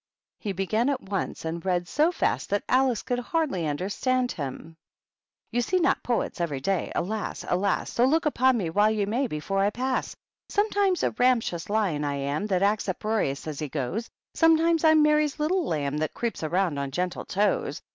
[0.39, 4.75] He began at once, and read so fast that Alice could hardly understand him.
[5.51, 5.67] 178 THE BISHOPS.
[5.67, 7.45] "F^ see not Poets every day; Alas!
[7.47, 10.15] alas I So look upon me while ye may^ Before I pa^sl
[10.49, 12.47] Sometimes a ramptious lAon I am.
[12.47, 16.89] That QjCts uproarious as he goes; Sometimes Fm Mary^s little Lamh^ That creeps around on
[16.89, 17.83] gentle toes.